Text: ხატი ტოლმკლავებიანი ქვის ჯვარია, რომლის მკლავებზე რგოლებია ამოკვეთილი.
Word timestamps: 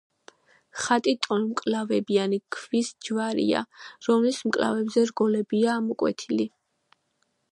ხატი 0.83 1.11
ტოლმკლავებიანი 1.25 2.39
ქვის 2.55 2.89
ჯვარია, 3.09 3.61
რომლის 4.09 4.41
მკლავებზე 4.49 5.05
რგოლებია 5.13 5.77
ამოკვეთილი. 5.83 6.51